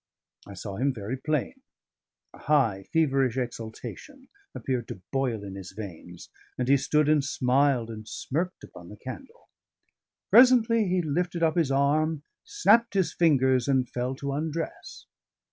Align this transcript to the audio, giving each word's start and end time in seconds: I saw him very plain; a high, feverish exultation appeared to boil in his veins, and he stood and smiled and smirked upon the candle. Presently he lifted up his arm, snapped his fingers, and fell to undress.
I 0.47 0.55
saw 0.55 0.77
him 0.77 0.95
very 0.95 1.15
plain; 1.15 1.61
a 2.33 2.39
high, 2.39 2.85
feverish 2.91 3.37
exultation 3.37 4.29
appeared 4.55 4.87
to 4.87 5.03
boil 5.11 5.43
in 5.43 5.53
his 5.53 5.73
veins, 5.73 6.31
and 6.57 6.67
he 6.67 6.75
stood 6.75 7.07
and 7.07 7.23
smiled 7.23 7.91
and 7.91 8.07
smirked 8.07 8.63
upon 8.63 8.89
the 8.89 8.97
candle. 8.97 9.47
Presently 10.31 10.87
he 10.87 11.03
lifted 11.03 11.43
up 11.43 11.55
his 11.55 11.69
arm, 11.69 12.23
snapped 12.43 12.95
his 12.95 13.13
fingers, 13.13 13.67
and 13.67 13.87
fell 13.91 14.15
to 14.15 14.31
undress. 14.33 15.05